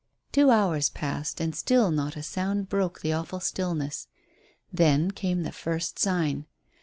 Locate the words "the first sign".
5.43-6.47